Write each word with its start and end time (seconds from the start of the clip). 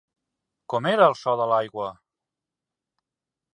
Com 0.73 0.87
era 0.91 1.09
el 1.11 1.17
so 1.19 1.35
de 1.43 1.47
l'aigua? 1.53 1.91